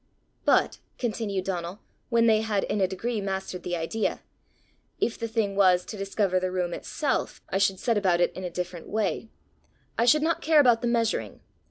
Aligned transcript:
"But," 0.45 0.79
continued 0.97 1.45
Donal, 1.45 1.77
when 2.09 2.25
they 2.25 2.41
had 2.41 2.63
in 2.63 2.81
a 2.81 2.87
degree 2.87 3.21
mastered 3.21 3.61
the 3.61 3.75
idea, 3.75 4.21
"if 4.99 5.15
the 5.15 5.27
thing 5.27 5.55
was, 5.55 5.85
to 5.85 5.95
discover 5.95 6.39
the 6.39 6.49
room 6.49 6.73
itself, 6.73 7.39
I 7.49 7.59
should 7.59 7.79
set 7.79 7.99
about 7.99 8.19
it 8.19 8.33
in 8.33 8.43
a 8.43 8.49
different 8.49 8.89
way; 8.89 9.29
I 9.99 10.05
should 10.05 10.23
not 10.23 10.41
care 10.41 10.59
about 10.59 10.81
the 10.81 10.87
measuring. 10.87 11.41